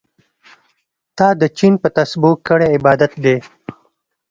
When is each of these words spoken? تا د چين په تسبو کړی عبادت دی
تا 1.17 1.27
د 1.41 1.43
چين 1.57 1.73
په 1.83 1.87
تسبو 1.95 2.31
کړی 2.47 2.67
عبادت 2.77 3.11
دی 3.23 3.37